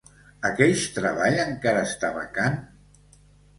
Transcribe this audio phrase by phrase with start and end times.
[0.47, 2.61] Aqueix treball encara està vacant?